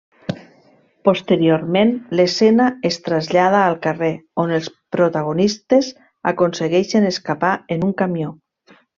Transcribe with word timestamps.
Posteriorment 1.07 1.91
l'escena 2.19 2.69
es 2.89 2.97
trasllada 3.07 3.59
al 3.65 3.77
carrer 3.83 4.09
on 4.43 4.53
els 4.59 4.69
protagonistes 4.95 5.91
aconsegueixen 6.35 7.05
escapar 7.15 7.53
en 7.77 7.85
un 7.89 7.93
camió. 8.05 8.33